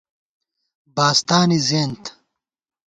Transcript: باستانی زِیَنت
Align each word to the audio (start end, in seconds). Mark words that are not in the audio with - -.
باستانی 0.95 1.59
زِیَنت 1.67 2.03